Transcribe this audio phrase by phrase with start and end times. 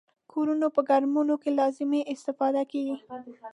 [0.31, 2.97] کورونو په ګرمولو کې لازمې استفادې کیږي.